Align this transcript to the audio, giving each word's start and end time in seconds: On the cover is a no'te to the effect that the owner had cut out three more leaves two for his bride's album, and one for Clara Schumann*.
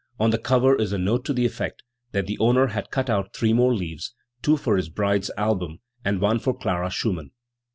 On 0.19 0.31
the 0.31 0.39
cover 0.39 0.75
is 0.75 0.93
a 0.93 0.97
no'te 0.97 1.23
to 1.25 1.31
the 1.31 1.45
effect 1.45 1.83
that 2.11 2.25
the 2.25 2.39
owner 2.39 2.65
had 2.65 2.89
cut 2.89 3.07
out 3.07 3.35
three 3.35 3.53
more 3.53 3.75
leaves 3.75 4.15
two 4.41 4.57
for 4.57 4.75
his 4.77 4.89
bride's 4.89 5.29
album, 5.37 5.77
and 6.03 6.19
one 6.19 6.39
for 6.39 6.55
Clara 6.57 6.89
Schumann*. 6.89 7.29